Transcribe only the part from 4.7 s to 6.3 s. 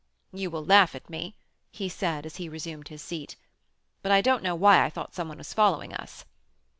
I thought some one was following us."